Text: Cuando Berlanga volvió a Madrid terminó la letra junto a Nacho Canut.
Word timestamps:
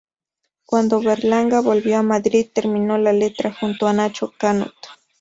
Cuando 0.65 0.99
Berlanga 0.99 1.61
volvió 1.61 1.99
a 1.99 2.01
Madrid 2.01 2.47
terminó 2.51 2.97
la 2.97 3.13
letra 3.13 3.53
junto 3.53 3.85
a 3.87 3.93
Nacho 3.93 4.33
Canut. 4.35 4.73